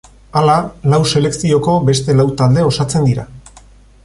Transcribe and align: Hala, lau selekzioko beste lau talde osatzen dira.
Hala, 0.39 0.53
lau 0.93 0.99
selekzioko 1.11 1.77
beste 1.91 2.17
lau 2.21 2.27
talde 2.41 2.65
osatzen 2.71 3.11
dira. 3.11 3.31